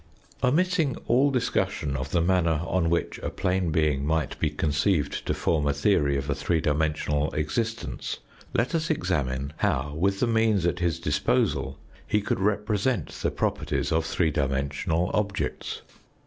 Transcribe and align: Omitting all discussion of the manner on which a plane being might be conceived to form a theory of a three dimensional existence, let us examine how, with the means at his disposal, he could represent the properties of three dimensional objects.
Omitting 0.43 0.95
all 1.07 1.29
discussion 1.29 1.95
of 1.95 2.09
the 2.09 2.23
manner 2.23 2.61
on 2.65 2.89
which 2.89 3.19
a 3.19 3.29
plane 3.29 3.69
being 3.69 4.03
might 4.03 4.39
be 4.39 4.49
conceived 4.49 5.23
to 5.27 5.33
form 5.35 5.67
a 5.67 5.73
theory 5.73 6.17
of 6.17 6.27
a 6.27 6.33
three 6.33 6.59
dimensional 6.59 7.29
existence, 7.35 8.17
let 8.51 8.73
us 8.73 8.89
examine 8.89 9.53
how, 9.57 9.93
with 9.93 10.19
the 10.19 10.25
means 10.25 10.65
at 10.65 10.79
his 10.79 10.99
disposal, 10.99 11.77
he 12.07 12.19
could 12.19 12.39
represent 12.39 13.09
the 13.09 13.29
properties 13.29 13.91
of 13.91 14.03
three 14.03 14.31
dimensional 14.31 15.11
objects. 15.13 15.83